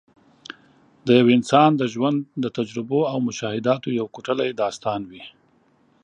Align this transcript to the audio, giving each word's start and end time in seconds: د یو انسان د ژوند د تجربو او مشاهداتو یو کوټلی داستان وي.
د 1.05 1.07
یو 1.19 1.27
انسان 1.37 1.71
د 1.77 1.83
ژوند 1.93 2.19
د 2.43 2.45
تجربو 2.57 2.99
او 3.11 3.17
مشاهداتو 3.27 3.87
یو 3.99 4.05
کوټلی 4.15 4.49
داستان 4.61 5.01
وي. 5.11 5.23